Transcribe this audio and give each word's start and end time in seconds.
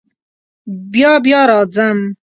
بیا 0.93 1.11
بیا 1.25 1.41
راځم. 1.49 1.97